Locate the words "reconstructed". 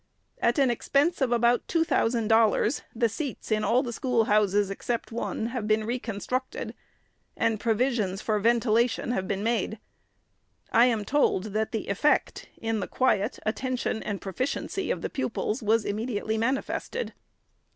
5.83-6.73